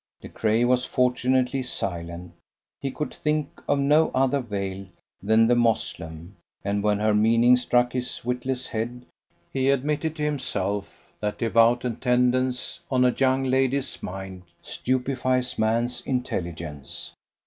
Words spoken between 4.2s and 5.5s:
veil than